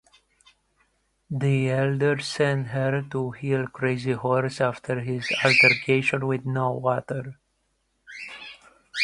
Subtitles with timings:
[1.29, 7.37] The elders sent her to heal Crazy Horse after his altercation with No Water.